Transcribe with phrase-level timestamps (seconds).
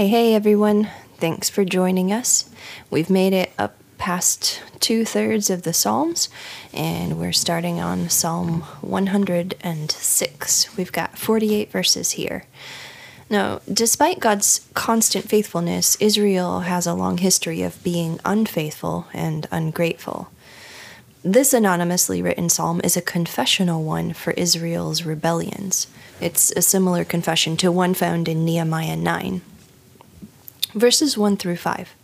[0.00, 0.88] Hey, hey, everyone.
[1.18, 2.48] Thanks for joining us.
[2.88, 6.30] We've made it up past two thirds of the Psalms,
[6.72, 10.76] and we're starting on Psalm 106.
[10.78, 12.46] We've got 48 verses here.
[13.28, 20.30] Now, despite God's constant faithfulness, Israel has a long history of being unfaithful and ungrateful.
[21.22, 25.88] This anonymously written psalm is a confessional one for Israel's rebellions.
[26.22, 29.42] It's a similar confession to one found in Nehemiah 9.
[30.74, 31.94] Verses 1 through 5.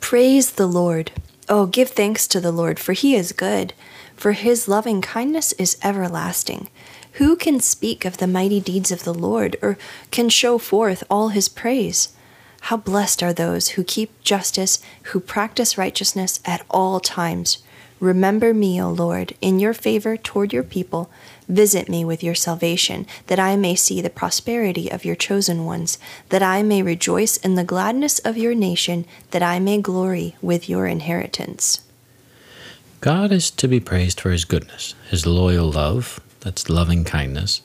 [0.00, 1.10] Praise the Lord.
[1.48, 3.72] Oh, give thanks to the Lord, for he is good,
[4.14, 6.68] for his loving kindness is everlasting.
[7.12, 9.76] Who can speak of the mighty deeds of the Lord, or
[10.10, 12.10] can show forth all his praise?
[12.62, 17.58] How blessed are those who keep justice, who practice righteousness at all times.
[18.00, 21.10] Remember me, O Lord, in your favor toward your people.
[21.48, 25.98] Visit me with your salvation, that I may see the prosperity of your chosen ones,
[26.28, 30.68] that I may rejoice in the gladness of your nation, that I may glory with
[30.68, 31.80] your inheritance.
[33.00, 37.62] God is to be praised for his goodness, his loyal love, that's loving kindness,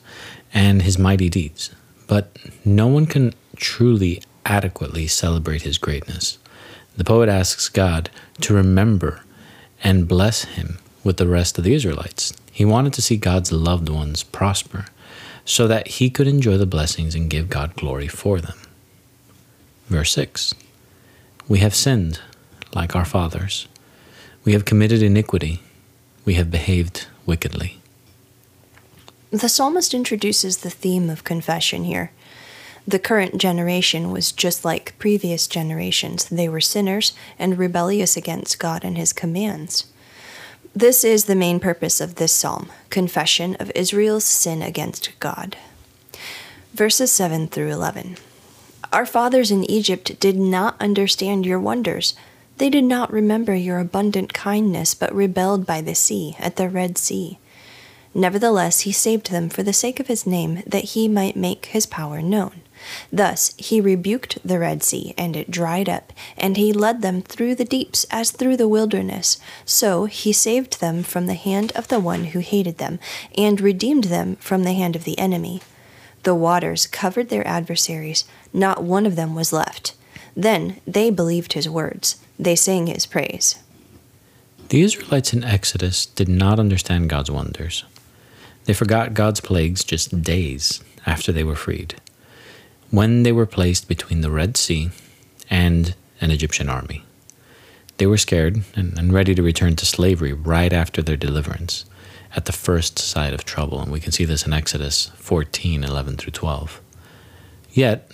[0.52, 1.70] and his mighty deeds.
[2.06, 6.38] But no one can truly adequately celebrate his greatness.
[6.96, 8.10] The poet asks God
[8.42, 9.23] to remember
[9.84, 12.32] and bless him with the rest of the Israelites.
[12.50, 14.86] He wanted to see God's loved ones prosper
[15.44, 18.58] so that he could enjoy the blessings and give God glory for them.
[19.88, 20.54] Verse 6
[21.46, 22.20] We have sinned
[22.74, 23.68] like our fathers.
[24.44, 25.60] We have committed iniquity.
[26.24, 27.80] We have behaved wickedly.
[29.30, 32.12] The psalmist introduces the theme of confession here.
[32.86, 36.26] The current generation was just like previous generations.
[36.26, 39.86] They were sinners and rebellious against God and his commands.
[40.76, 45.56] This is the main purpose of this psalm confession of Israel's sin against God.
[46.74, 48.16] Verses 7 through 11.
[48.92, 52.14] Our fathers in Egypt did not understand your wonders.
[52.58, 56.98] They did not remember your abundant kindness, but rebelled by the sea, at the Red
[56.98, 57.38] Sea.
[58.12, 61.86] Nevertheless, he saved them for the sake of his name, that he might make his
[61.86, 62.60] power known.
[63.12, 67.54] Thus he rebuked the Red Sea, and it dried up, and he led them through
[67.54, 69.38] the deeps as through the wilderness.
[69.64, 72.98] So he saved them from the hand of the one who hated them,
[73.36, 75.60] and redeemed them from the hand of the enemy.
[76.24, 79.94] The waters covered their adversaries, not one of them was left.
[80.36, 83.56] Then they believed his words, they sang his praise.
[84.70, 87.84] The Israelites in Exodus did not understand God's wonders.
[88.64, 91.96] They forgot God's plagues just days after they were freed
[92.94, 94.90] when they were placed between the Red Sea
[95.50, 97.02] and an Egyptian army.
[97.96, 101.86] They were scared and, and, ready to return to slavery right after their deliverance,
[102.36, 106.16] at the first sight of trouble, and we can see this in Exodus 14 11
[106.16, 106.80] through 12.
[107.72, 108.12] Yet,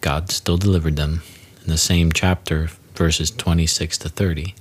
[0.00, 1.22] God still delivered them.
[1.62, 4.54] In the same chapter, verses 26 to 30,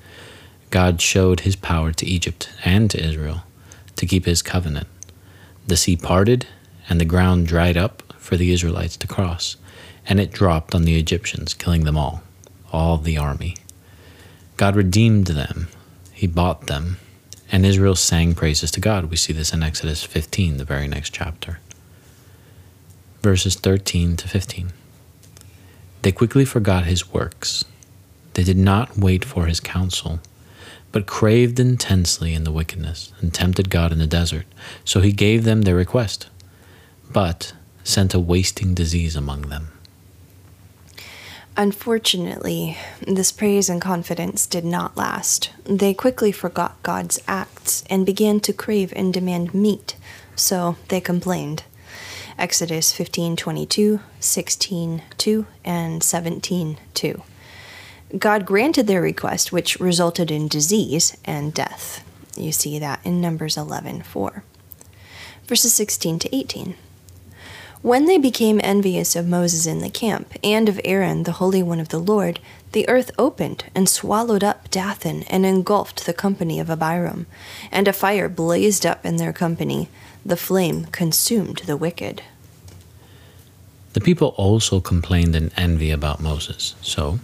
[0.70, 3.44] God showed his power to Egypt and to Israel
[3.96, 4.88] to keep his covenant.
[5.68, 6.47] The sea parted
[6.88, 9.56] and the ground dried up for the Israelites to cross,
[10.08, 12.24] and it dropped on the Egyptians, killing them all,
[12.72, 13.56] all the army.
[14.58, 15.68] God redeemed them,
[16.12, 16.97] He bought them,
[17.52, 19.06] and Israel sang praises to God.
[19.06, 21.59] We see this in Exodus 15, the very next chapter.
[23.22, 24.72] Verses 13 to 15.
[26.02, 27.66] They quickly forgot His works.
[28.34, 30.19] They did not wait for His counsel
[30.96, 34.46] but craved intensely in the wickedness, and tempted God in the desert.
[34.85, 36.30] So he gave them their request.
[37.12, 37.52] But
[37.85, 39.69] sent a wasting disease among them.
[41.56, 45.51] Unfortunately, this praise and confidence did not last.
[45.63, 49.96] They quickly forgot God's acts and began to crave and demand meat,
[50.35, 51.63] so they complained.
[52.38, 57.22] Exodus 15:22, 16:2, and 17:2.
[58.17, 62.03] God granted their request, which resulted in disease and death.
[62.35, 64.44] You see that in Numbers 11:4.
[65.47, 66.75] Verses 16 to 18.
[67.85, 71.79] When they became envious of Moses in the camp, and of Aaron, the Holy One
[71.79, 72.40] of the Lord,
[72.72, 77.28] the earth opened and swallowed up Dathan and engulfed the company of Abiram,
[77.72, 79.87] and a fire blazed up in their company.
[80.26, 82.23] The flame consumed the wicked.
[83.93, 86.73] The people also complained in envy about Moses.
[86.82, 87.20] So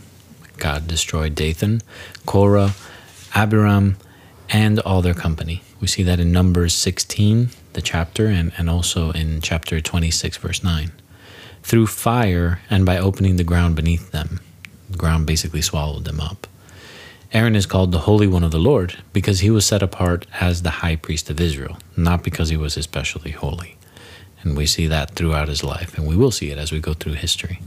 [0.58, 1.82] God destroyed Dathan,
[2.28, 2.76] Korah,
[3.34, 3.98] Abiram,
[4.48, 5.64] and all their company.
[5.80, 10.64] We see that in Numbers 16, the chapter, and, and also in chapter 26, verse
[10.64, 10.92] 9.
[11.64, 14.40] Through fire and by opening the ground beneath them,
[14.90, 16.48] the ground basically swallowed them up.
[17.34, 20.62] Aaron is called the Holy One of the Lord because he was set apart as
[20.62, 23.78] the high priest of Israel, not because he was especially holy.
[24.42, 26.94] And we see that throughout his life, and we will see it as we go
[26.94, 27.62] through history.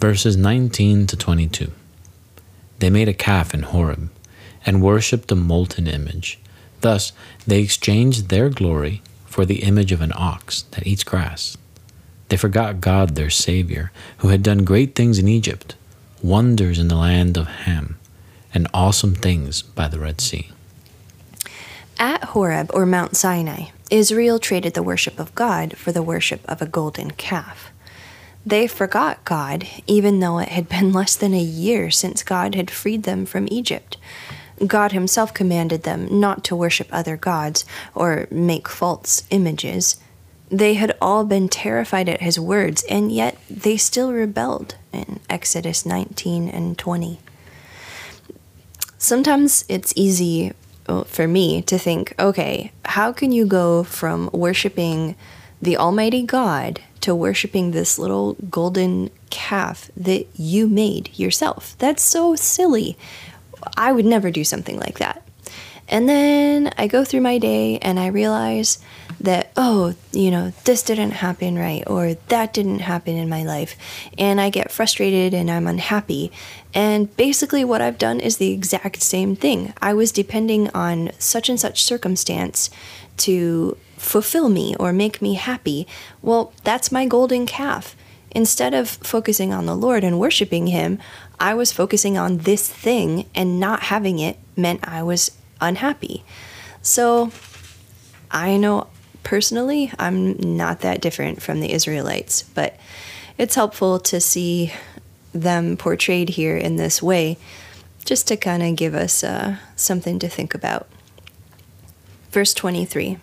[0.00, 1.70] Verses 19 to 22.
[2.80, 4.10] They made a calf in Horeb
[4.66, 6.38] and worshipped a molten image.
[6.80, 7.12] Thus
[7.46, 11.56] they exchanged their glory for the image of an ox that eats grass.
[12.28, 15.74] They forgot God, their Savior, who had done great things in Egypt,
[16.22, 17.98] wonders in the land of Ham,
[18.54, 20.50] and awesome things by the Red Sea.
[21.98, 26.62] At Horeb, or Mount Sinai, Israel traded the worship of God for the worship of
[26.62, 27.70] a golden calf.
[28.46, 32.70] They forgot God, even though it had been less than a year since God had
[32.70, 33.96] freed them from Egypt.
[34.66, 37.64] God Himself commanded them not to worship other gods
[37.94, 39.96] or make false images.
[40.50, 45.86] They had all been terrified at His words, and yet they still rebelled in Exodus
[45.86, 47.20] 19 and 20.
[48.98, 50.52] Sometimes it's easy
[51.06, 55.16] for me to think okay, how can you go from worshiping
[55.62, 61.76] the Almighty God to worshiping this little golden calf that you made yourself?
[61.78, 62.98] That's so silly.
[63.76, 65.26] I would never do something like that.
[65.90, 68.78] And then I go through my day and I realize
[69.20, 73.76] that, oh, you know, this didn't happen right or that didn't happen in my life.
[74.16, 76.30] And I get frustrated and I'm unhappy.
[76.72, 79.74] And basically, what I've done is the exact same thing.
[79.82, 82.70] I was depending on such and such circumstance
[83.18, 85.86] to fulfill me or make me happy.
[86.22, 87.96] Well, that's my golden calf.
[88.32, 90.98] Instead of focusing on the Lord and worshiping Him,
[91.38, 96.24] I was focusing on this thing and not having it meant I was unhappy.
[96.82, 97.32] So
[98.30, 98.86] I know
[99.22, 102.76] personally I'm not that different from the Israelites, but
[103.36, 104.72] it's helpful to see
[105.32, 107.38] them portrayed here in this way
[108.04, 110.88] just to kind of give us uh, something to think about.
[112.30, 113.18] Verse 23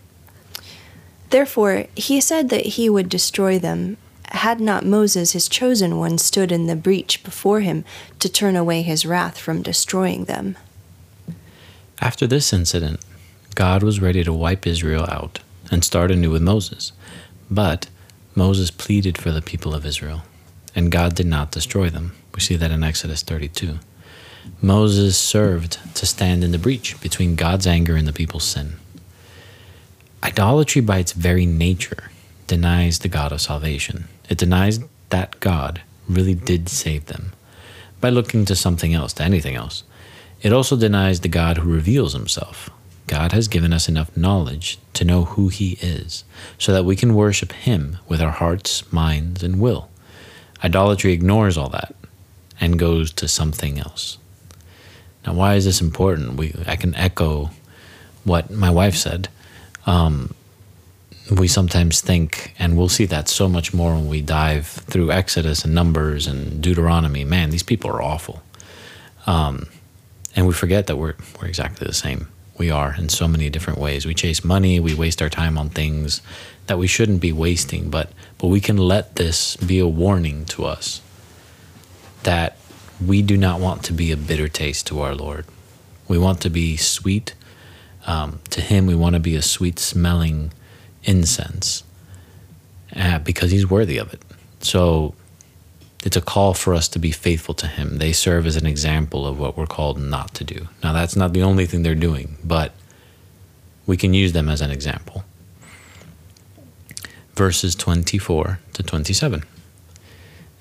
[1.30, 3.98] Therefore, he said that he would destroy them
[4.30, 7.86] had not Moses, his chosen one, stood in the breach before him
[8.20, 10.58] to turn away his wrath from destroying them.
[12.00, 13.00] After this incident,
[13.56, 15.40] God was ready to wipe Israel out
[15.72, 16.92] and start anew with Moses.
[17.50, 17.90] But
[18.36, 20.24] Moses pleaded for the people of Israel,
[20.76, 22.14] and God did not destroy them.
[22.36, 23.80] We see that in Exodus 32.
[24.62, 28.74] Moses served to stand in the breach between God's anger and the people's sin.
[30.24, 32.12] Idolatry, by its very nature,
[32.48, 34.08] denies the God of salvation.
[34.30, 34.80] It denies
[35.10, 37.34] that God really did save them
[38.00, 39.84] by looking to something else, to anything else.
[40.42, 42.70] It also denies the God who reveals himself.
[43.08, 46.26] God has given us enough knowledge to know who he is,
[46.58, 49.90] so that we can worship him with our hearts, minds, and will.
[50.64, 51.96] Idolatry ignores all that
[52.60, 54.18] and goes to something else.
[55.26, 56.36] Now, why is this important?
[56.36, 57.52] We, I can echo
[58.24, 59.30] what my wife said.
[59.86, 60.34] Um,
[61.32, 65.66] we sometimes think, and we'll see that so much more when we dive through Exodus
[65.66, 67.26] and Numbers and Deuteronomy.
[67.26, 68.42] Man, these people are awful.
[69.26, 69.68] Um,
[70.36, 72.30] and we forget that we're, we're exactly the same.
[72.58, 74.06] We are in so many different ways.
[74.06, 76.22] We chase money, we waste our time on things
[76.68, 80.66] that we shouldn't be wasting, but, but we can let this be a warning to
[80.66, 81.02] us
[82.24, 82.58] that
[83.06, 85.46] we do not want to be a bitter taste to our Lord.
[86.08, 87.36] We want to be sweet.
[88.06, 90.52] Um, to Him, we want to be a sweet smelling
[91.08, 91.84] incense
[92.96, 94.22] uh, because he's worthy of it.
[94.60, 95.16] So
[96.04, 97.98] it's a call for us to be faithful to him.
[97.98, 100.68] They serve as an example of what we're called not to do.
[100.84, 102.74] Now, that's not the only thing they're doing, but
[103.86, 105.24] we can use them as an example.
[107.34, 109.44] Verses 24 to 27.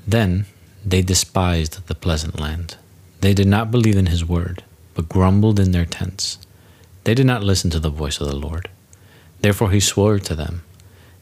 [0.06, 0.46] Then
[0.84, 2.76] they despised the pleasant land.
[3.20, 4.62] They did not believe in his word,
[4.94, 6.38] but grumbled in their tents.
[7.04, 8.68] They did not listen to the voice of the Lord.
[9.40, 10.62] Therefore he swore to them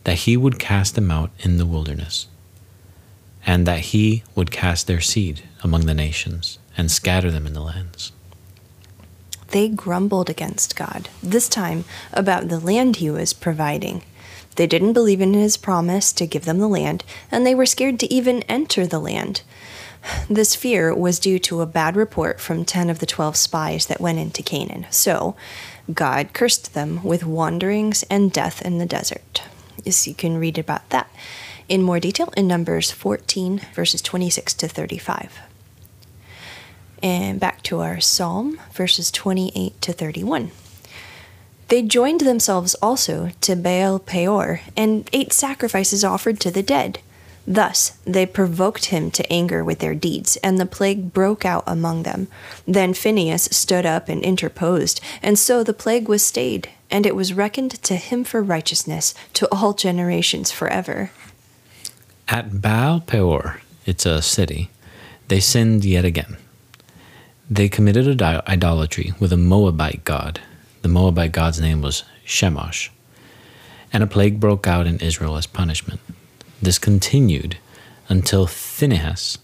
[0.05, 2.27] that he would cast them out in the wilderness,
[3.47, 7.61] and that he would cast their seed among the nations and scatter them in the
[7.61, 8.13] lands.
[9.49, 14.03] They grumbled against God, this time about the land he was providing.
[14.57, 17.99] They didn't believe in his promise to give them the land, and they were scared
[18.01, 19.43] to even enter the land.
[20.29, 24.01] This fear was due to a bad report from 10 of the 12 spies that
[24.01, 24.87] went into Canaan.
[24.91, 25.35] So,
[25.93, 29.43] God cursed them with wanderings and death in the desert.
[29.83, 31.11] Yes, you can read about that
[31.69, 35.41] in more detail in Numbers 14, verses 26 to 35.
[37.03, 40.51] And back to our psalm, verses 28 to 31.
[41.69, 47.01] They joined themselves also to Baal Peor and ate sacrifices offered to the dead.
[47.47, 52.03] Thus they provoked him to anger with their deeds, and the plague broke out among
[52.03, 52.29] them.
[52.67, 57.35] Then Phinehas stood up and interposed, and so the plague was stayed, and it was
[57.35, 61.11] reckoned to him for righteousness to all generations forever.
[62.29, 64.71] At Baal Peor, it's a city,
[65.29, 66.39] they sinned yet again.
[67.51, 70.41] They committed idolatry with a Moabite god.
[70.81, 72.89] The Moabite god's name was Chemosh.
[73.93, 76.01] And a plague broke out in Israel as punishment.
[76.65, 77.59] This continued
[78.09, 79.37] until Phinehas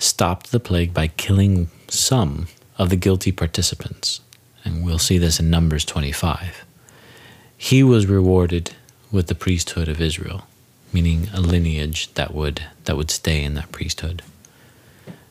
[0.00, 4.20] stopped the plague by killing some of the guilty participants.
[4.64, 6.64] And we'll see this in Numbers 25.
[7.56, 8.74] He was rewarded
[9.12, 10.48] with the priesthood of Israel,
[10.92, 14.20] meaning a lineage that would that would stay in that priesthood.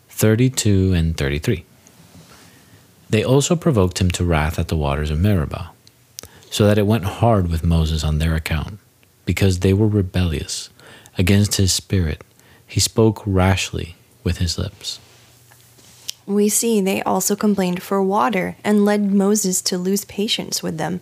[0.08, 1.66] 32 and 33.
[3.10, 5.72] They also provoked him to wrath at the waters of Meribah,
[6.50, 8.80] so that it went hard with Moses on their account,
[9.26, 10.70] because they were rebellious
[11.18, 12.24] against his spirit.
[12.66, 15.00] He spoke rashly with his lips.
[16.26, 21.02] We see they also complained for water and led Moses to lose patience with them.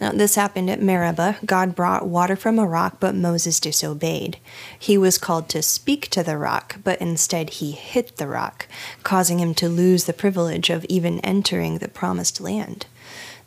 [0.00, 1.38] Now, this happened at Meribah.
[1.46, 4.38] God brought water from a rock, but Moses disobeyed.
[4.76, 8.66] He was called to speak to the rock, but instead he hit the rock,
[9.04, 12.86] causing him to lose the privilege of even entering the promised land.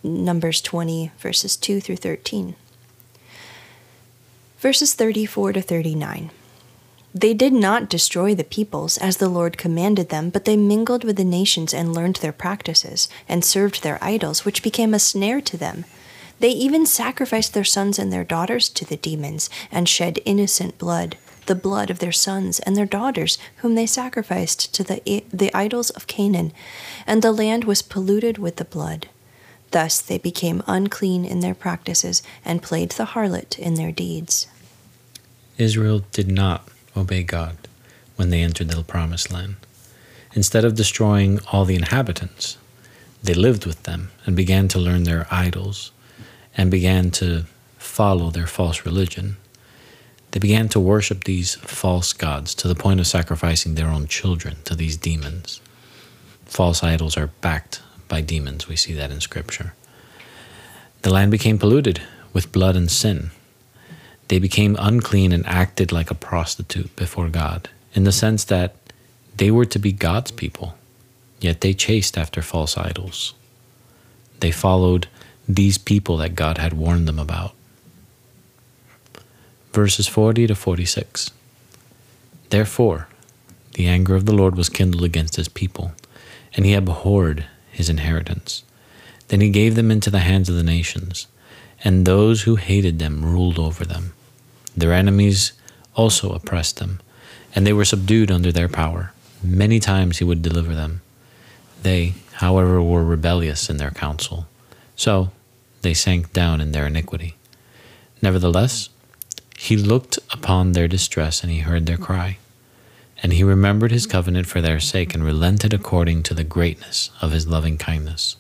[0.02, 2.56] Numbers 20, verses 2 through 13.
[4.60, 6.32] Verses 34 to 39.
[7.16, 11.16] They did not destroy the peoples as the Lord commanded them, but they mingled with
[11.16, 15.56] the nations and learned their practices, and served their idols, which became a snare to
[15.56, 15.86] them.
[16.42, 21.16] They even sacrificed their sons and their daughters to the demons and shed innocent blood,
[21.46, 25.90] the blood of their sons and their daughters, whom they sacrificed to the, the idols
[25.90, 26.52] of Canaan,
[27.08, 29.08] and the land was polluted with the blood.
[29.72, 34.48] Thus they became unclean in their practices and played the harlot in their deeds.
[35.58, 37.58] Israel did not obey God
[38.16, 39.56] when they entered the promised land.
[40.34, 42.58] Instead of destroying all the inhabitants,
[43.22, 45.92] they lived with them and began to learn their idols
[46.56, 47.46] and began to
[47.78, 49.38] follow their false religion.
[50.32, 54.58] They began to worship these false gods to the point of sacrificing their own children
[54.66, 55.60] to these demons.
[56.46, 58.68] False idols are backed by demons.
[58.68, 59.74] We see that in Scripture.
[61.04, 62.02] The land became polluted
[62.34, 63.32] with blood and sin.
[64.28, 68.76] They became unclean and acted like a prostitute before God, in the sense that
[69.38, 70.76] they were to be God's people,
[71.40, 73.34] yet they chased after false idols.
[74.42, 75.08] They followed
[75.48, 77.54] these people that God had warned them about.
[79.72, 81.32] Verses 40 to 46.
[82.50, 83.08] Therefore,
[83.74, 85.94] the anger of the Lord was kindled against his people,
[86.56, 87.46] and he abhorred
[87.80, 88.64] his inheritance.
[89.30, 91.28] Then he gave them into the hands of the nations,
[91.82, 94.12] and those who hated them ruled over them.
[94.76, 95.54] Their enemies
[95.96, 97.00] also oppressed them,
[97.56, 99.14] and they were subdued under their power.
[99.42, 101.00] Many times he would deliver them.
[101.82, 104.46] They, however, were rebellious in their counsel.
[104.98, 105.32] So
[105.82, 107.36] they sank down in their iniquity.
[108.22, 108.90] Nevertheless,
[109.58, 112.40] he looked upon their distress and he heard their cry.
[113.22, 117.32] And he remembered his covenant for their sake and relented according to the greatness of
[117.32, 118.38] his loving kindness.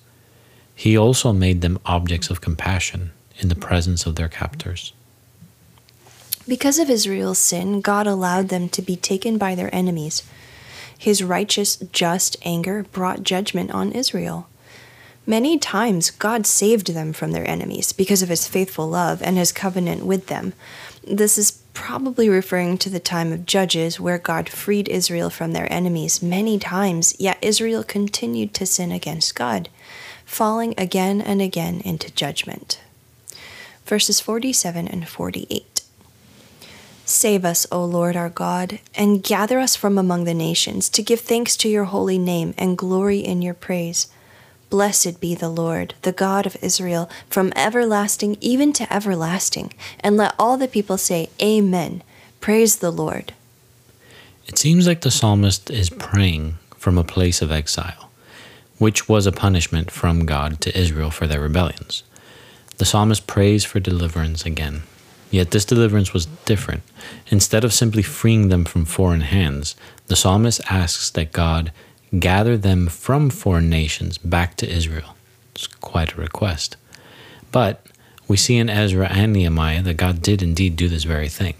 [0.73, 4.93] He also made them objects of compassion in the presence of their captors.
[6.47, 10.23] Because of Israel's sin, God allowed them to be taken by their enemies.
[10.97, 14.47] His righteous, just anger brought judgment on Israel.
[15.25, 19.51] Many times God saved them from their enemies because of his faithful love and his
[19.51, 20.53] covenant with them.
[21.05, 25.71] This is probably referring to the time of Judges, where God freed Israel from their
[25.71, 29.69] enemies many times, yet Israel continued to sin against God,
[30.25, 32.79] falling again and again into judgment.
[33.85, 35.81] Verses 47 and 48.
[37.05, 41.21] Save us, O Lord our God, and gather us from among the nations, to give
[41.21, 44.07] thanks to your holy name and glory in your praise.
[44.69, 49.73] Blessed be the Lord, the God of Israel, from everlasting even to everlasting.
[49.99, 52.03] And let all the people say, Amen.
[52.39, 53.33] Praise the Lord.
[54.45, 58.09] It seems like the psalmist is praying from a place of exile,
[58.77, 62.03] which was a punishment from God to Israel for their rebellions.
[62.77, 64.83] The psalmist prays for deliverance again.
[65.31, 66.81] Yet this deliverance was different.
[67.27, 69.75] Instead of simply freeing them from foreign hands,
[70.07, 71.71] the psalmist asks that God
[72.17, 75.15] gather them from foreign nations back to Israel.
[75.53, 76.77] It's quite a request.
[77.51, 77.85] But
[78.27, 81.55] we see in Ezra and Nehemiah that God did indeed do this very thing.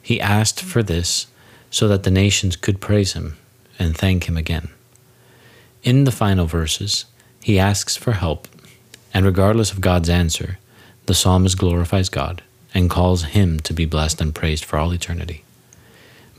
[0.00, 1.26] He asked for this
[1.70, 3.36] so that the nations could praise him
[3.78, 4.68] and thank him again.
[5.82, 7.06] In the final verses,
[7.42, 8.48] he asks for help,
[9.12, 10.58] and regardless of God's answer,
[11.06, 15.44] the psalmist glorifies God and calls him to be blessed and praised for all eternity.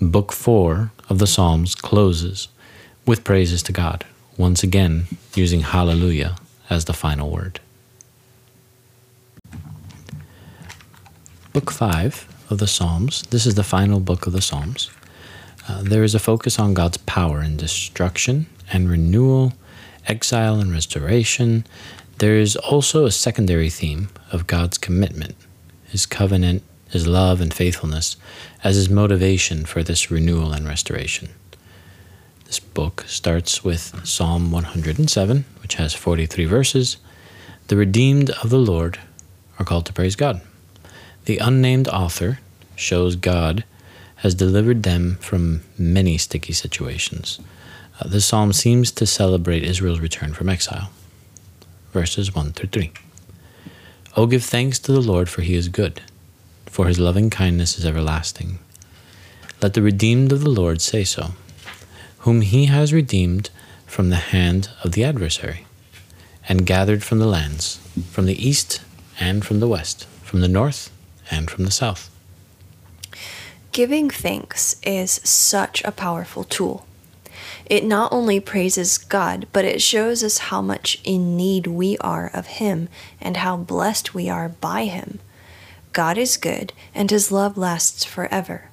[0.01, 2.47] Book 4 of the Psalms closes
[3.05, 4.03] with praises to God,
[4.38, 6.35] once again using hallelujah
[6.69, 7.59] as the final word.
[11.53, 14.89] Book 5 of the Psalms, this is the final book of the Psalms.
[15.67, 19.53] Uh, there is a focus on God's power in destruction and renewal,
[20.07, 21.65] exile and restoration.
[22.17, 25.35] There is also a secondary theme of God's commitment,
[25.88, 28.17] His covenant, His love, and faithfulness
[28.63, 31.29] as His motivation for this renewal and restoration.
[32.55, 36.95] This book starts with Psalm 107, which has 43 verses.
[37.67, 38.97] The redeemed of the Lord
[39.59, 40.39] are called to praise God.
[41.25, 42.39] The unnamed author
[42.77, 43.65] shows God
[44.24, 47.41] has delivered them from many sticky situations.
[48.00, 50.91] Uh, the psalm seems to celebrate Israel's return from exile.
[51.91, 52.93] Verses 1 through 3.
[54.15, 56.01] O give thanks to the Lord, for he is good,
[56.67, 58.59] for his loving kindness is everlasting.
[59.62, 61.31] Let the redeemed of the Lord say so,
[62.25, 63.51] whom he has redeemed
[63.86, 65.63] from the hand of the adversary,
[66.50, 67.79] and gathered from the lands,
[68.10, 68.82] from the east
[69.20, 70.89] and from the west, from the north
[71.29, 72.10] and from the south.
[73.72, 76.88] Giving thanks is such a powerful tool.
[77.67, 82.32] It not only praises God, but it shows us how much in need we are
[82.34, 82.89] of Him
[83.22, 85.20] and how blessed we are by Him.
[85.94, 88.72] God is good, and His love lasts forever.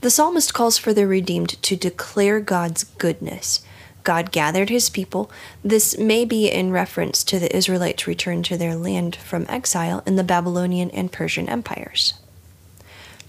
[0.00, 3.64] The psalmist calls for the redeemed to declare God's goodness.
[4.04, 5.28] God gathered his people.
[5.64, 10.14] This may be in reference to the Israelites' return to their land from exile in
[10.14, 12.14] the Babylonian and Persian empires.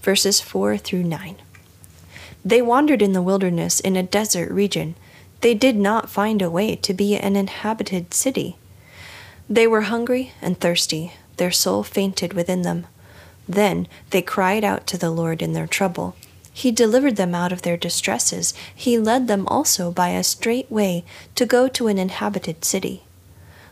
[0.00, 1.36] Verses 4 through 9.
[2.44, 4.94] They wandered in the wilderness in a desert region.
[5.40, 8.56] They did not find a way to be an inhabited city.
[9.48, 11.14] They were hungry and thirsty.
[11.36, 12.86] Their soul fainted within them.
[13.48, 16.14] Then they cried out to the Lord in their trouble.
[16.60, 18.52] He delivered them out of their distresses.
[18.74, 23.04] He led them also by a straight way to go to an inhabited city.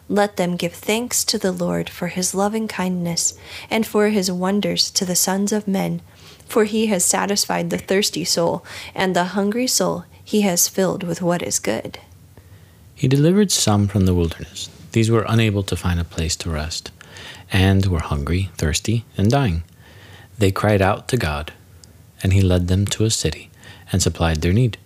[0.08, 4.90] Let them give thanks to the Lord for his loving kindness and for his wonders
[4.92, 6.00] to the sons of men,
[6.46, 8.64] for he has satisfied the thirsty soul,
[8.94, 12.00] and the hungry soul he has filled with what is good.
[12.94, 14.70] He delivered some from the wilderness.
[14.92, 16.90] These were unable to find a place to rest,
[17.52, 19.62] and were hungry, thirsty, and dying.
[20.38, 21.52] They cried out to God
[22.22, 23.50] and he led them to a city
[23.92, 24.78] and supplied their need.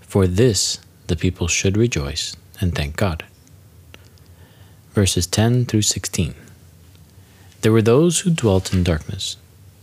[0.00, 3.24] For this the people should rejoice and thank God.
[4.92, 6.34] Verses 10 through 16.
[7.62, 9.36] There were those who dwelt in darkness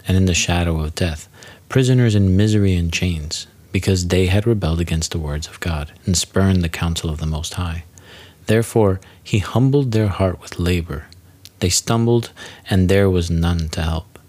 [0.08, 1.28] and in the shadow of death,
[1.68, 6.18] prisoners in misery and chains, because they had rebelled against the words of God and
[6.18, 7.84] spurned the counsel of the Most High.
[8.48, 11.06] Therefore he humbled their heart with labor.
[11.60, 12.32] They stumbled,
[12.70, 14.20] and there was none to help.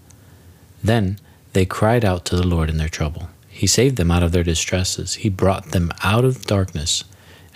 [0.83, 1.17] Then
[1.53, 3.29] they cried out to the Lord in their trouble.
[3.47, 5.15] He saved them out of their distresses.
[5.15, 7.03] He brought them out of darkness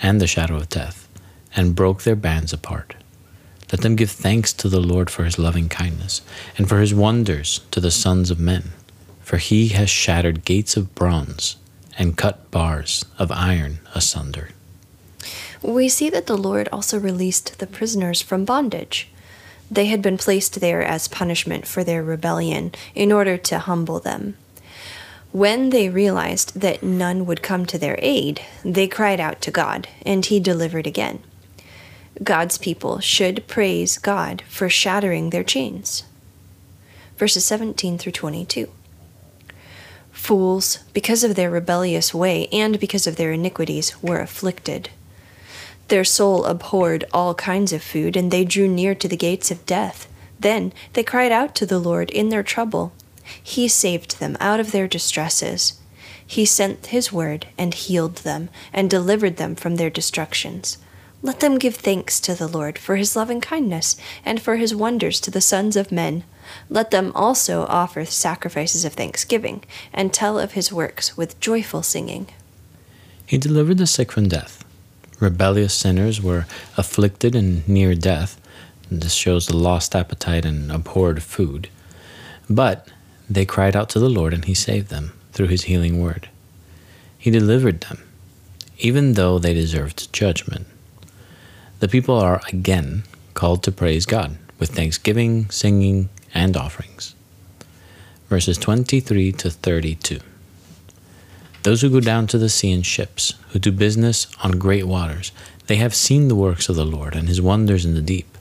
[0.01, 1.07] and the shadow of death,
[1.55, 2.95] and broke their bands apart.
[3.71, 6.21] Let them give thanks to the Lord for his loving kindness,
[6.57, 8.71] and for his wonders to the sons of men.
[9.21, 11.57] For he has shattered gates of bronze,
[11.97, 14.49] and cut bars of iron asunder.
[15.61, 19.09] We see that the Lord also released the prisoners from bondage.
[19.69, 24.37] They had been placed there as punishment for their rebellion in order to humble them.
[25.31, 29.87] When they realized that none would come to their aid, they cried out to God,
[30.05, 31.21] and He delivered again.
[32.23, 36.03] God's people should praise God for shattering their chains.
[37.17, 38.69] Verses 17 through 22.
[40.11, 44.89] Fools, because of their rebellious way and because of their iniquities, were afflicted.
[45.87, 49.65] Their soul abhorred all kinds of food, and they drew near to the gates of
[49.65, 50.07] death.
[50.39, 52.91] Then they cried out to the Lord in their trouble.
[53.41, 55.79] He saved them out of their distresses.
[56.25, 60.77] He sent his word and healed them, and delivered them from their destructions.
[61.21, 63.95] Let them give thanks to the Lord for his loving kindness,
[64.25, 66.25] and for his wonders to the sons of men.
[66.69, 72.27] Let them also offer sacrifices of thanksgiving, and tell of his works with joyful singing.
[73.25, 74.56] He delivered the sick from death
[75.19, 76.45] rebellious sinners were
[76.77, 78.39] afflicted and near death.
[78.89, 81.69] This shows the lost appetite and abhorred food.
[82.49, 82.87] But
[83.29, 86.29] they cried out to the Lord, and He saved them through His healing word.
[87.17, 88.03] He delivered them,
[88.77, 90.67] even though they deserved judgment.
[91.79, 93.03] The people are again
[93.33, 97.15] called to praise God with thanksgiving, singing, and offerings.
[98.29, 100.19] Verses 23 to 32.
[101.67, 105.33] Those who go down to the sea in ships, who do business on great waters,
[105.65, 108.37] they have seen the works of the Lord and his wonders in the deep.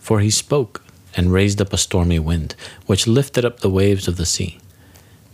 [0.00, 0.82] For he spoke
[1.16, 2.56] and raised up a stormy wind,
[2.86, 4.58] which lifted up the waves of the sea.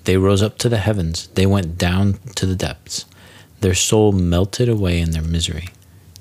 [0.04, 3.06] They rose up to the heavens, they went down to the depths.
[3.62, 5.68] Their soul melted away in their misery.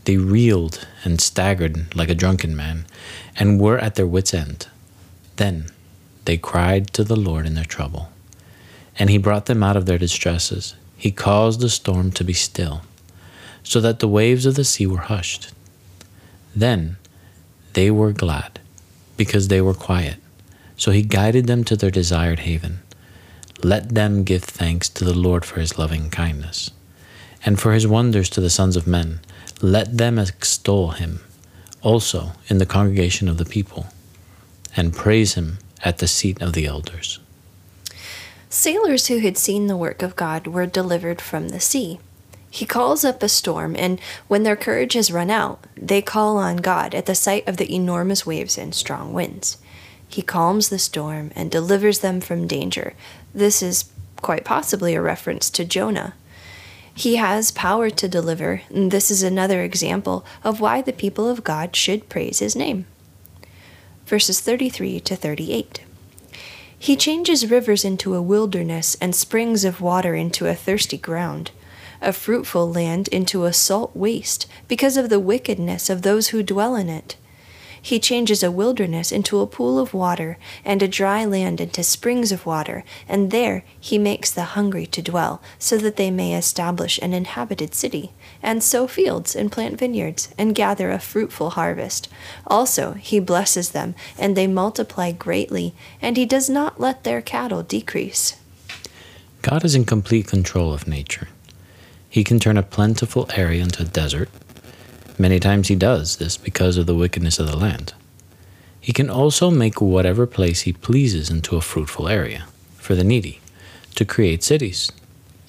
[0.05, 2.86] They reeled and staggered like a drunken man,
[3.36, 4.67] and were at their wits' end.
[5.36, 5.65] Then
[6.23, 8.10] they cried to the Lord in their trouble,
[8.97, 10.75] and he brought them out of their distresses.
[11.00, 12.82] He caused the storm to be still,
[13.64, 15.54] so that the waves of the sea were hushed.
[16.54, 16.98] Then
[17.72, 18.60] they were glad,
[19.16, 20.18] because they were quiet.
[20.76, 22.80] So he guided them to their desired haven.
[23.64, 26.70] Let them give thanks to the Lord for his loving kindness,
[27.46, 29.22] and for his wonders to the sons of men.
[29.62, 31.22] Let them extol him
[31.82, 33.88] also in the congregation of the people,
[34.76, 37.20] and praise him at the seat of the elders.
[38.52, 42.00] Sailors who had seen the work of God were delivered from the sea.
[42.50, 46.58] He calls up a storm, and when their courage has run out, they call on
[46.58, 49.60] God at the sight of the enormous waves and strong winds.
[50.08, 52.96] He calms the storm and delivers them from danger.
[53.36, 53.86] This is
[54.24, 56.16] quite possibly a reference to Jonah.
[56.92, 61.44] He has power to deliver, and this is another example of why the people of
[61.44, 62.88] God should praise his name.
[64.08, 65.82] Verses 33 to 38.
[66.82, 71.52] He changes rivers into a wilderness and springs of water into a thirsty ground,
[72.02, 76.78] a fruitful land into a salt waste because of the wickedness of those who dwell
[76.78, 77.18] in it.
[77.82, 82.32] He changes a wilderness into a pool of water, and a dry land into springs
[82.32, 86.98] of water, and there he makes the hungry to dwell, so that they may establish
[87.02, 92.08] an inhabited city, and sow fields and plant vineyards, and gather a fruitful harvest.
[92.47, 97.63] Also he blesses them, and they multiply greatly, and he does not let their cattle
[97.63, 98.36] decrease.
[99.41, 101.30] God is in complete control of nature.
[102.10, 104.30] He can turn a plentiful area into a desert
[105.21, 107.93] Many times he does this because of the wickedness of the land.
[108.80, 112.45] He can also make whatever place he pleases into a fruitful area
[112.78, 113.41] for the needy
[113.95, 114.89] to create cities.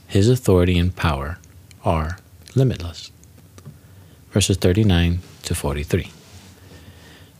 [0.09, 1.39] His authority and power
[1.85, 2.19] are
[2.61, 3.11] limitless.
[4.31, 6.13] Verses 39 to 43.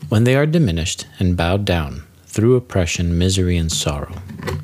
[0.09, 4.17] When they are diminished and bowed down through oppression, misery, and sorrow,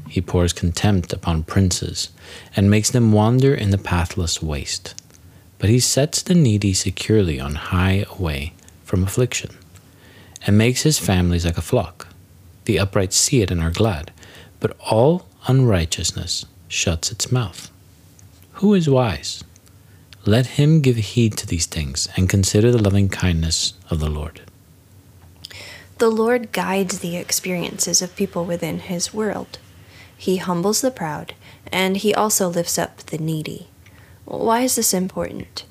[0.09, 2.09] he pours contempt upon princes
[2.55, 4.93] and makes them wander in the pathless waste
[5.59, 9.55] but he sets the needy securely on high away from affliction,
[10.45, 12.07] and makes his families like a flock.
[12.65, 14.11] The upright see it and are glad,
[14.59, 17.71] but all unrighteousness shuts its mouth.
[18.53, 19.43] Who is wise?
[20.27, 24.41] Let him give heed to these things and consider the loving kindness of the Lord.
[25.99, 29.57] The Lord guides the experiences of people within his world.
[30.17, 31.33] He humbles the proud,
[31.71, 33.69] and he also lifts up the needy.
[34.25, 35.63] Why is this important?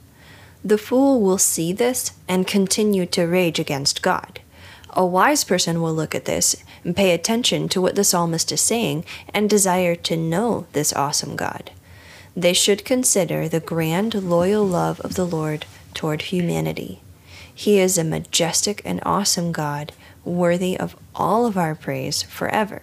[0.64, 4.40] The fool will see this and continue to rage against God.
[4.88, 8.62] A wise person will look at this and pay attention to what the psalmist is
[8.62, 11.72] saying and desire to know this awesome God.
[12.36, 17.00] They should consider the grand, loyal love of the Lord toward humanity.
[17.52, 22.82] He is a majestic and awesome God, worthy of all of our praise forever.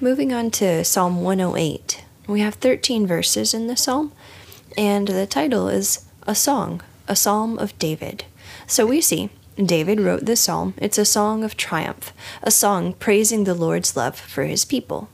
[0.00, 2.04] Moving on to Psalm 108.
[2.28, 4.12] We have 13 verses in the psalm,
[4.78, 8.24] and the title is A Song, a Psalm of David.
[8.68, 10.74] So we see David wrote this psalm.
[10.76, 15.08] It's a song of triumph, a song praising the Lord's love for his people.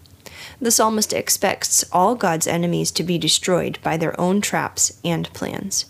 [0.61, 5.87] The psalmist expects all God's enemies to be destroyed by their own traps and plans.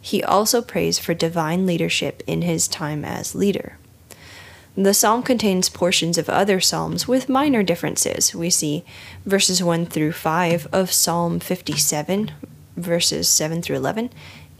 [0.00, 3.78] He also prays for divine leadership in his time as leader.
[4.76, 8.34] The psalm contains portions of other psalms with minor differences.
[8.34, 8.84] We see
[9.24, 12.32] verses 1 through 5 of Psalm 57,
[12.76, 14.10] verses 7 through 11,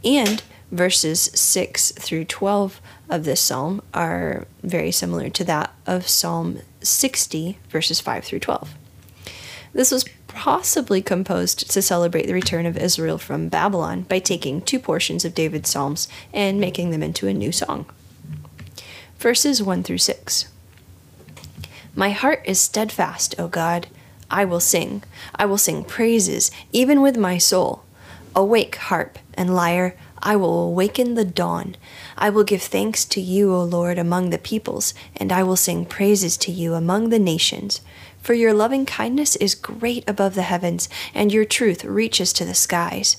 [0.05, 6.61] and verses 6 through 12 of this psalm are very similar to that of Psalm
[6.81, 8.75] 60, verses 5 through 12.
[9.75, 14.79] This was possibly composed to celebrate the return of Israel from Babylon by taking two
[14.79, 17.87] portions of David's psalms and making them into a new song
[19.25, 20.49] verses 1 through 6.
[21.95, 23.87] My heart is steadfast, O God.
[24.31, 25.03] I will sing.
[25.35, 27.85] I will sing praises, even with my soul.
[28.37, 29.97] Awake, harp and lyre.
[30.19, 31.77] I will awaken the dawn.
[32.19, 35.87] I will give thanks to you, O Lord, among the peoples, and I will sing
[35.87, 37.81] praises to you among the nations.
[38.25, 42.55] For your loving kindness is great above the heavens, and your truth reaches to the
[42.55, 43.19] skies.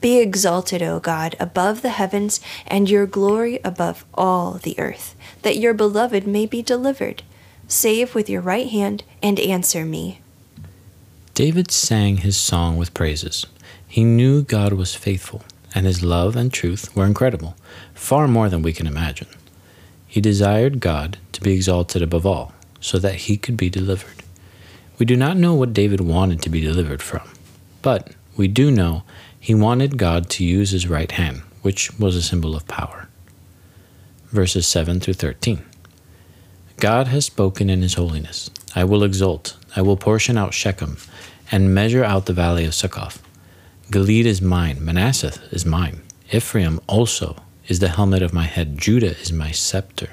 [0.00, 5.56] Be exalted, O God, above the heavens, and your glory above all the earth, that
[5.56, 7.24] your beloved may be delivered.
[7.66, 10.20] Save with your right hand and answer me.
[11.34, 13.46] David sang his song with praises.
[13.88, 15.42] He knew God was faithful,
[15.74, 17.56] and his love and truth were incredible,
[17.92, 19.26] far more than we can imagine.
[20.06, 24.23] He desired God to be exalted above all, so that he could be delivered.
[24.96, 27.28] We do not know what David wanted to be delivered from,
[27.82, 29.02] but we do know
[29.38, 33.08] he wanted God to use his right hand, which was a symbol of power.
[34.26, 35.64] Verses 7 through 13.
[36.76, 38.50] God has spoken in his holiness.
[38.76, 40.96] I will exult, I will portion out Shechem,
[41.50, 43.22] and measure out the valley of Succoth.
[43.90, 46.02] Gilead is mine, Manasseh is mine.
[46.32, 50.10] Ephraim also is the helmet of my head, Judah is my scepter.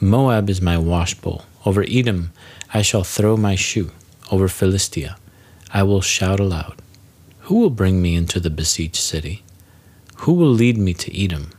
[0.00, 1.44] Moab is my washbowl.
[1.66, 2.32] Over Edom
[2.72, 3.90] I shall throw my shoe.
[4.30, 5.16] Over Philistia
[5.74, 6.80] I will shout aloud.
[7.40, 9.42] Who will bring me into the besieged city?
[10.18, 11.50] Who will lead me to Edom?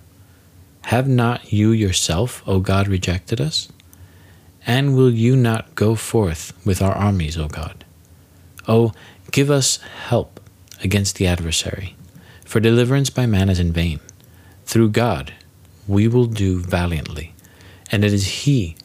[0.84, 3.68] Have not you yourself, O God, rejected us?
[4.66, 7.84] And will you not go forth with our armies, O God?
[8.68, 8.94] O
[9.32, 10.40] give us help
[10.84, 11.96] against the adversary,
[12.46, 14.00] for deliverance by man is in vain.
[14.66, 15.34] Through God
[15.88, 17.34] we will do valiantly,
[17.92, 18.76] and it is He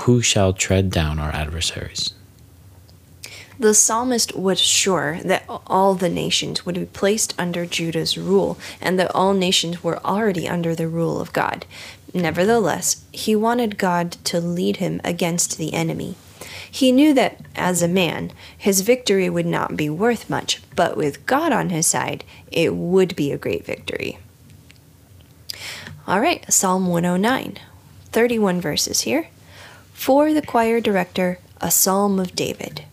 [0.00, 2.12] who shall tread down our adversaries.
[3.58, 8.98] The psalmist was sure that all the nations would be placed under Judah's rule, and
[8.98, 11.64] that all nations were already under the rule of God.
[12.12, 16.16] Nevertheless, he wanted God to lead him against the enemy.
[16.70, 21.24] He knew that, as a man, his victory would not be worth much, but with
[21.24, 24.18] God on his side, it would be a great victory.
[26.06, 27.58] All right, Psalm 109,
[28.12, 29.28] 31 verses here.
[29.96, 32.84] For the choir director, a psalm of David.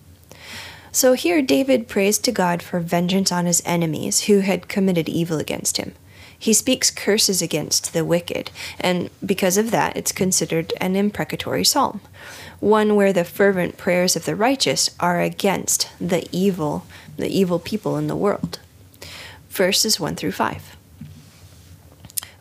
[0.92, 5.38] So here David prays to God for vengeance on his enemies who had committed evil
[5.38, 5.94] against him.
[6.40, 12.02] He speaks curses against the wicked, and because of that, it's considered an imprecatory psalm,
[12.60, 16.86] one where the fervent prayers of the righteous are against the evil,
[17.18, 18.60] the evil people in the world.
[19.50, 20.78] Verses 1 through 5.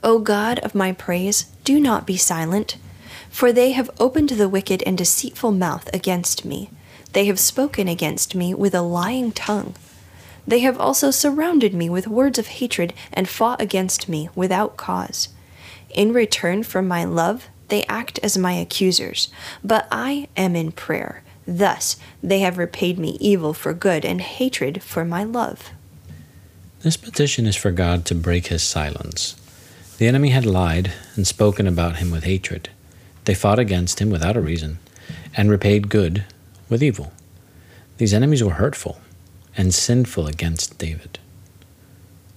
[0.03, 2.77] O God of my praise, do not be silent,
[3.33, 6.68] for they have opened the wicked and deceitful mouth against me.
[7.14, 9.75] They have spoken against me with a lying tongue.
[10.47, 15.31] They have also surrounded me with words of hatred and fought against me without cause.
[15.95, 19.31] In return for my love, they act as my accusers,
[19.64, 21.23] but I am in prayer.
[21.47, 25.71] Thus, they have repaid me evil for good and hatred for my love.
[26.81, 29.37] This petition is for God to break his silence.
[29.97, 32.68] The enemy had lied and spoken about him with hatred.
[33.25, 34.79] They fought against him without a reason
[35.37, 36.25] and repaid good
[36.69, 37.13] with evil.
[37.99, 39.01] These enemies were hurtful
[39.57, 41.19] and sinful against David.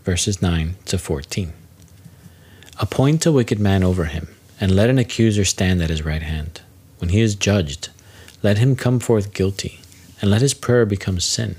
[0.03, 1.53] Verses 9 to 14.
[2.79, 4.27] Appoint a wicked man over him,
[4.59, 6.61] and let an accuser stand at his right hand.
[6.99, 7.89] When he is judged,
[8.43, 9.79] let him come forth guilty,
[10.21, 11.55] and let his prayer become sin.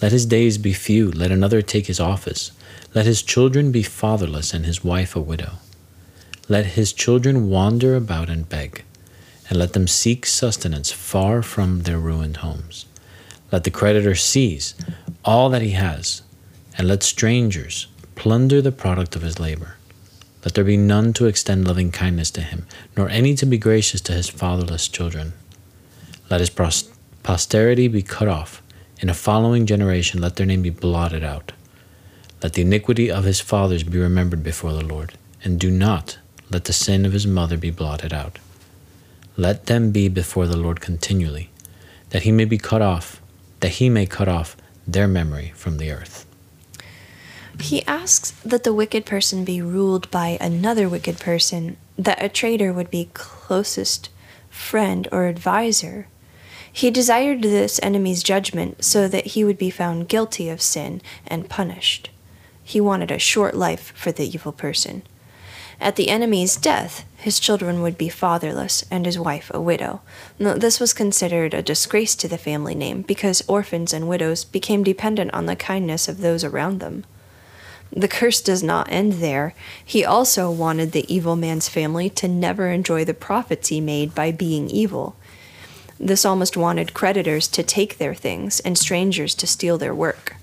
[0.00, 2.52] Let his days be few, let another take his office.
[2.94, 5.58] Let his children be fatherless, and his wife a widow.
[6.52, 8.84] Let his children wander about and beg
[9.48, 12.84] and let them seek sustenance far from their ruined homes.
[13.50, 14.74] Let the creditor seize
[15.24, 16.20] all that he has,
[16.76, 17.86] and let strangers
[18.16, 19.76] plunder the product of his labor.
[20.44, 22.66] Let there be none to extend loving kindness to him,
[22.98, 25.32] nor any to be gracious to his fatherless children.
[26.28, 26.50] Let his
[27.22, 28.60] posterity be cut off.
[29.00, 31.52] In a following generation, let their name be blotted out.
[32.42, 36.18] Let the iniquity of his fathers be remembered before the Lord, and do not
[36.52, 38.38] let the sin of his mother be blotted out.
[39.36, 41.50] Let them be before the Lord continually,
[42.10, 43.22] that he may be cut off,
[43.60, 46.26] that he may cut off their memory from the earth.
[47.60, 52.72] He asks that the wicked person be ruled by another wicked person, that a traitor
[52.72, 54.10] would be closest
[54.50, 56.08] friend or advisor.
[56.70, 61.48] He desired this enemy's judgment so that he would be found guilty of sin and
[61.48, 62.10] punished.
[62.64, 65.02] He wanted a short life for the evil person.
[65.82, 70.00] At the enemy's death, his children would be fatherless and his wife a widow.
[70.38, 75.34] This was considered a disgrace to the family name because orphans and widows became dependent
[75.34, 77.04] on the kindness of those around them.
[77.90, 79.54] The curse does not end there.
[79.84, 84.30] He also wanted the evil man's family to never enjoy the profits he made by
[84.30, 85.16] being evil.
[85.98, 90.36] The psalmist wanted creditors to take their things and strangers to steal their work.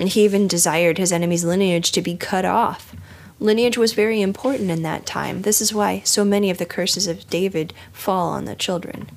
[0.00, 2.96] And he even desired his enemy's lineage to be cut off.
[3.40, 5.42] Lineage was very important in that time.
[5.42, 9.10] This is why so many of the curses of David fall on the children.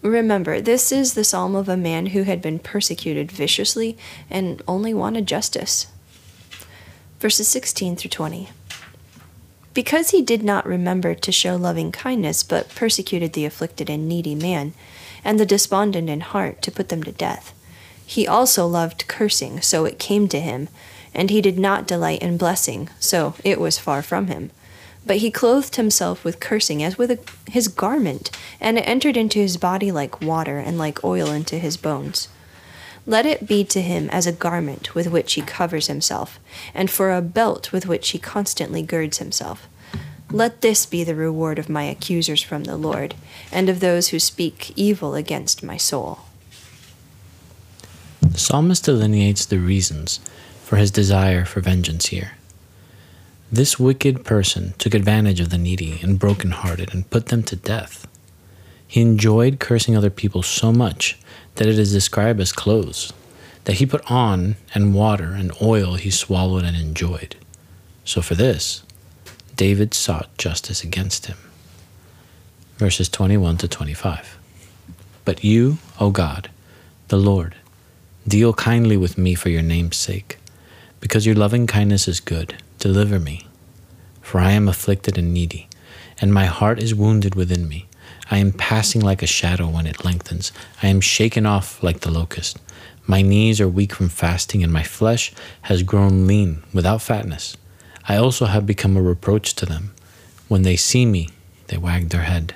[0.00, 3.98] Remember, this is the psalm of a man who had been persecuted viciously
[4.30, 5.88] and only wanted justice.
[7.18, 8.50] Verses 16 through 20.
[9.74, 14.36] Because he did not remember to show loving kindness, but persecuted the afflicted and needy
[14.36, 14.72] man,
[15.24, 17.52] and the despondent in heart to put them to death,
[18.06, 20.68] he also loved cursing, so it came to him
[21.14, 24.50] and he did not delight in blessing, so it was far from him.
[25.06, 27.18] But he clothed himself with cursing as with a,
[27.50, 31.76] his garment, and it entered into his body like water, and like oil into his
[31.76, 32.28] bones.
[33.06, 36.38] Let it be to him as a garment with which he covers himself,
[36.74, 39.66] and for a belt with which he constantly girds himself.
[40.30, 43.14] Let this be the reward of my accusers from the Lord,
[43.50, 46.20] and of those who speak evil against my soul.
[48.20, 50.20] The psalmist delineates the reasons
[50.68, 52.32] for his desire for vengeance here.
[53.50, 58.06] This wicked person took advantage of the needy and broken-hearted and put them to death.
[58.86, 61.18] He enjoyed cursing other people so much
[61.54, 63.14] that it is described as clothes
[63.64, 67.34] that he put on, and water and oil he swallowed and enjoyed.
[68.04, 68.82] So for this,
[69.56, 71.38] David sought justice against him.
[72.76, 74.38] Verses 21 to 25.
[75.24, 76.50] But you, O God,
[77.08, 77.54] the Lord,
[78.26, 80.36] deal kindly with me for your name's sake.
[81.00, 83.46] Because your loving kindness is good, deliver me.
[84.20, 85.68] For I am afflicted and needy,
[86.20, 87.86] and my heart is wounded within me.
[88.30, 90.52] I am passing like a shadow when it lengthens.
[90.82, 92.58] I am shaken off like the locust.
[93.06, 95.32] My knees are weak from fasting, and my flesh
[95.62, 97.56] has grown lean without fatness.
[98.06, 99.94] I also have become a reproach to them.
[100.48, 101.30] When they see me,
[101.68, 102.54] they wag their head.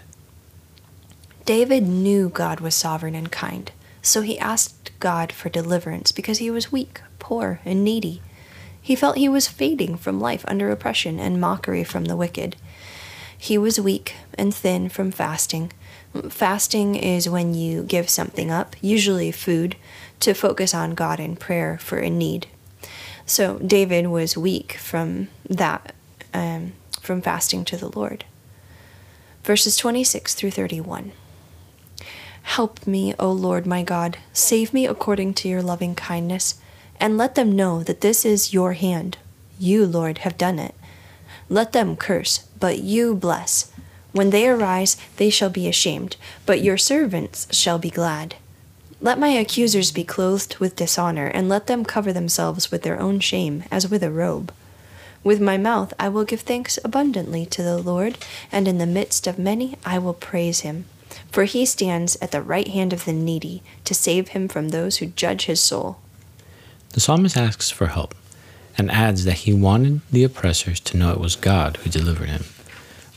[1.45, 6.51] David knew God was sovereign and kind, so he asked God for deliverance because he
[6.51, 8.21] was weak, poor, and needy.
[8.83, 12.57] He felt he was fading from life under oppression and mockery from the wicked.
[13.39, 15.73] He was weak and thin from fasting.
[16.29, 19.77] Fasting is when you give something up, usually food,
[20.21, 22.49] to focus on God in prayer for a need.
[23.25, 25.95] So David was weak from that,
[26.35, 28.25] um, from fasting to the Lord.
[29.45, 31.13] Verses 26 through 31.
[32.43, 36.61] Help me, O Lord my God, save me according to your loving kindness,
[37.03, 39.19] and let them know that this is your hand.
[39.59, 40.73] You, Lord, have done it.
[41.49, 43.73] Let them curse, but you bless.
[44.13, 48.37] When they arise, they shall be ashamed, but your servants shall be glad.
[49.01, 53.19] Let my accusers be clothed with dishonor, and let them cover themselves with their own
[53.19, 54.55] shame, as with a robe.
[55.25, 58.17] With my mouth I will give thanks abundantly to the Lord,
[58.53, 60.85] and in the midst of many I will praise him.
[61.33, 64.99] For he stands at the right hand of the needy, to save him from those
[64.99, 65.99] who judge his soul.
[66.93, 68.15] The psalmist asks for help
[68.77, 72.45] and adds that he wanted the oppressors to know it was God who delivered him.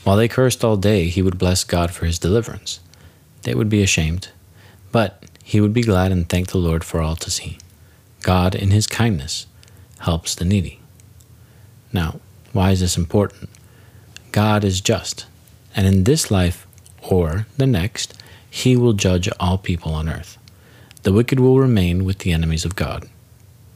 [0.04, 2.80] While they cursed all day, he would bless God for his deliverance.
[3.42, 4.28] They would be ashamed,
[4.92, 7.58] but he would be glad and thank the Lord for all to see.
[8.22, 9.46] God, in his kindness,
[10.00, 10.80] helps the needy.
[11.92, 12.20] Now,
[12.52, 13.50] why is this important?
[14.32, 15.26] God is just,
[15.74, 16.66] and in this life
[17.02, 18.14] or the next,
[18.48, 20.38] he will judge all people on earth.
[21.02, 23.08] The wicked will remain with the enemies of God,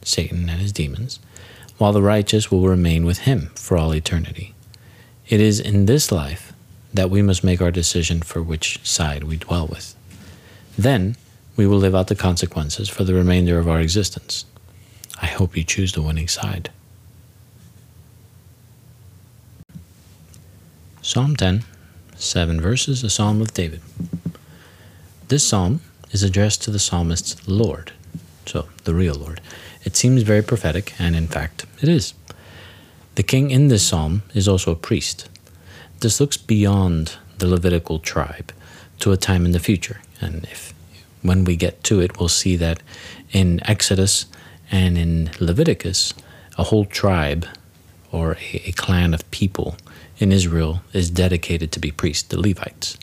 [0.03, 1.19] Satan and his demons,
[1.77, 4.53] while the righteous will remain with him for all eternity.
[5.27, 6.53] It is in this life
[6.93, 9.95] that we must make our decision for which side we dwell with.
[10.77, 11.15] Then
[11.55, 14.45] we will live out the consequences for the remainder of our existence.
[15.21, 16.69] I hope you choose the winning side.
[21.01, 21.63] Psalm 10,
[22.15, 23.81] 7 verses, a psalm of David.
[25.27, 27.91] This psalm is addressed to the psalmist's Lord,
[28.45, 29.41] so the real Lord.
[29.83, 32.13] It seems very prophetic, and in fact, it is.
[33.15, 35.27] The king in this psalm is also a priest.
[35.99, 38.51] This looks beyond the Levitical tribe
[38.99, 40.73] to a time in the future, and if
[41.21, 42.81] when we get to it, we'll see that
[43.31, 44.25] in Exodus
[44.71, 46.13] and in Leviticus,
[46.57, 47.45] a whole tribe
[48.11, 49.75] or a, a clan of people
[50.17, 52.97] in Israel is dedicated to be priests, the Levites.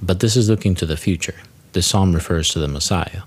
[0.00, 1.36] But this is looking to the future.
[1.72, 3.22] The psalm refers to the Messiah.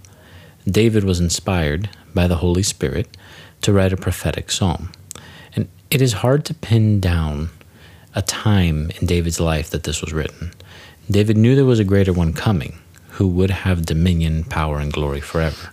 [0.70, 3.18] David was inspired by the Holy Spirit
[3.62, 4.92] to write a prophetic psalm.
[5.56, 7.50] And it is hard to pin down
[8.14, 10.52] a time in David's life that this was written.
[11.10, 12.78] David knew there was a greater one coming
[13.12, 15.72] who would have dominion, power, and glory forever.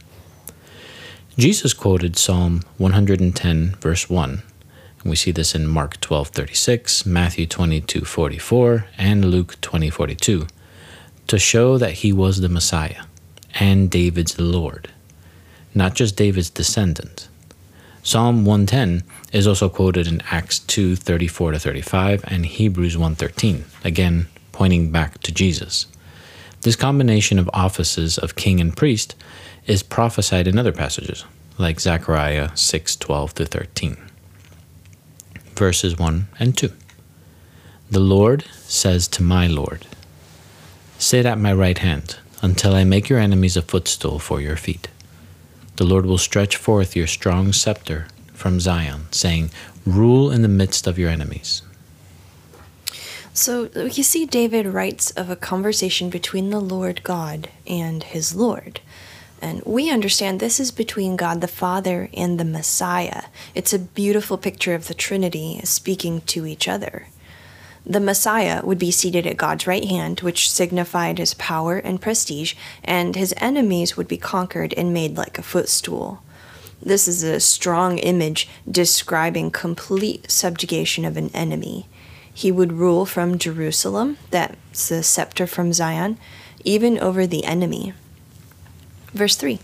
[1.36, 4.42] Jesus quoted Psalm 110, verse 1.
[5.00, 10.46] And we see this in Mark 12:36, Matthew 22:44, and Luke 20:42,
[11.26, 13.02] to show that he was the Messiah
[13.58, 14.90] and David's Lord
[15.76, 17.28] not just David's descendant.
[18.02, 24.26] Psalm 110 is also quoted in Acts 2 34 to 35 and Hebrews 1:13, again
[24.52, 25.86] pointing back to Jesus.
[26.62, 29.14] This combination of offices of king and priest
[29.66, 31.24] is prophesied in other passages,
[31.58, 33.98] like Zechariah 6:12 to 13.
[35.54, 36.72] Verses 1 and 2.
[37.90, 39.86] The Lord says to my Lord,
[40.98, 42.16] Sit at my right hand
[42.46, 44.86] until I make your enemies a footstool for your feet.
[45.76, 49.50] The Lord will stretch forth your strong scepter from Zion, saying,
[49.84, 51.62] Rule in the midst of your enemies.
[53.34, 58.80] So you see, David writes of a conversation between the Lord God and his Lord.
[59.42, 63.24] And we understand this is between God the Father and the Messiah.
[63.56, 67.08] It's a beautiful picture of the Trinity speaking to each other.
[67.88, 72.54] The Messiah would be seated at God's right hand, which signified his power and prestige,
[72.82, 76.20] and his enemies would be conquered and made like a footstool.
[76.82, 81.86] This is a strong image describing complete subjugation of an enemy.
[82.34, 86.18] He would rule from Jerusalem, that's the scepter from Zion,
[86.64, 87.92] even over the enemy.
[89.14, 89.60] Verse 3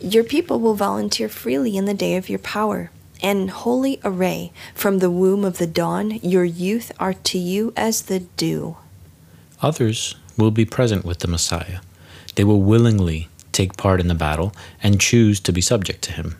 [0.00, 2.92] Your people will volunteer freely in the day of your power.
[3.22, 8.02] And holy array, from the womb of the dawn, your youth are to you as
[8.02, 8.76] the dew.
[9.62, 11.80] Others will be present with the Messiah.
[12.34, 16.36] They will willingly take part in the battle and choose to be subject to him.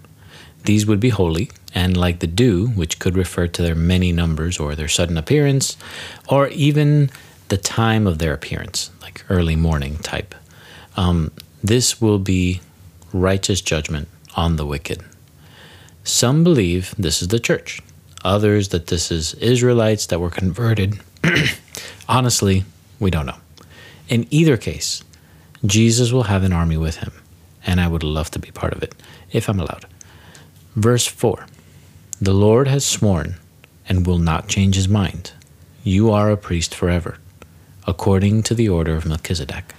[0.65, 4.59] These would be holy, and like the dew, which could refer to their many numbers
[4.59, 5.77] or their sudden appearance,
[6.29, 7.11] or even
[7.49, 10.35] the time of their appearance, like early morning type.
[10.97, 12.61] Um, this will be
[13.13, 15.03] righteous judgment on the wicked.
[16.11, 17.81] Some believe this is the church,
[18.25, 20.99] others that this is Israelites that were converted.
[22.09, 22.65] Honestly,
[22.99, 23.39] we don't know.
[24.09, 25.05] In either case,
[25.65, 27.13] Jesus will have an army with him,
[27.65, 28.93] and I would love to be part of it
[29.31, 29.87] if I'm allowed.
[30.75, 31.47] Verse 4
[32.21, 33.37] The Lord has sworn
[33.89, 35.31] and will not change his mind.
[35.85, 37.19] You are a priest forever,
[37.87, 39.75] according to the order of Melchizedek.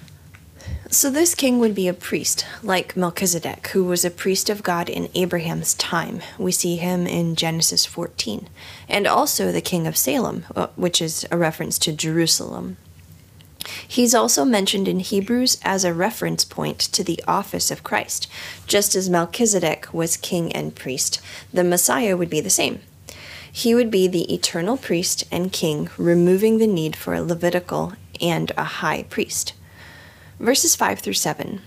[0.94, 4.90] So, this king would be a priest, like Melchizedek, who was a priest of God
[4.90, 6.20] in Abraham's time.
[6.38, 8.50] We see him in Genesis 14.
[8.90, 12.76] And also the king of Salem, uh, which is a reference to Jerusalem.
[13.88, 18.30] He's also mentioned in Hebrews as a reference point to the office of Christ.
[18.68, 21.22] Just as Melchizedek was king and priest,
[21.54, 22.82] the Messiah would be the same.
[23.50, 28.52] He would be the eternal priest and king, removing the need for a Levitical and
[28.58, 29.54] a high priest.
[30.42, 31.62] Verses 5 through 7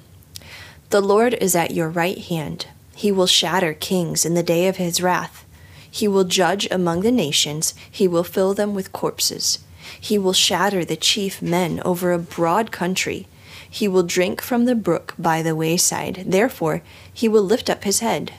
[0.91, 2.67] The Lord is at your right hand.
[2.97, 5.45] He will shatter kings in the day of his wrath.
[5.89, 9.61] He will judge among the nations, he will fill them with corpses.
[10.01, 13.29] He will shatter the chief men over a broad country.
[13.71, 16.25] He will drink from the brook by the wayside.
[16.27, 18.33] Therefore, he will lift up his head.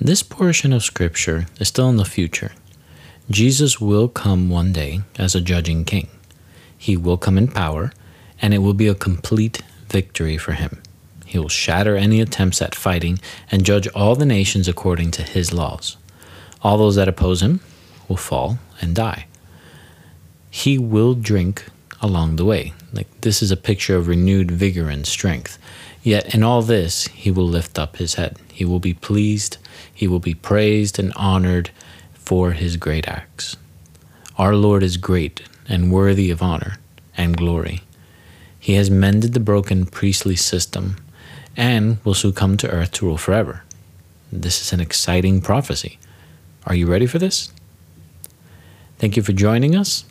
[0.00, 2.50] This portion of Scripture is still in the future.
[3.30, 6.08] Jesus will come one day as a judging king.
[6.76, 7.92] He will come in power,
[8.40, 10.82] and it will be a complete victory for him.
[11.24, 13.18] He will shatter any attempts at fighting
[13.50, 15.96] and judge all the nations according to his laws.
[16.62, 17.60] All those that oppose him
[18.08, 19.26] will fall and die
[20.56, 21.66] he will drink
[22.00, 22.72] along the way.
[22.90, 25.58] Like this is a picture of renewed vigor and strength.
[26.02, 28.38] Yet in all this, he will lift up his head.
[28.50, 29.58] He will be pleased,
[29.92, 31.68] he will be praised and honored
[32.14, 33.58] for his great acts.
[34.38, 36.78] Our Lord is great and worthy of honor
[37.18, 37.82] and glory.
[38.66, 40.96] He has mended the broken priestly system
[41.56, 43.62] and will soon come to earth to rule forever.
[44.32, 46.00] This is an exciting prophecy.
[46.66, 47.52] Are you ready for this?
[48.98, 50.04] Thank you for joining us.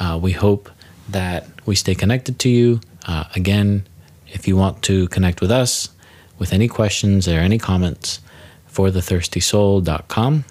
[0.00, 0.68] Uh, we hope
[1.08, 2.80] that we stay connected to you.
[3.06, 3.86] Uh, again,
[4.26, 5.90] if you want to connect with us
[6.36, 8.18] with any questions or any comments
[8.66, 10.44] for thethirstysoul.com,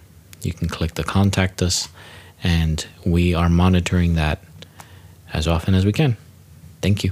[0.43, 1.89] you can click the contact us,
[2.41, 4.41] and we are monitoring that
[5.34, 6.16] as often as we can.
[6.82, 7.12] Thank you.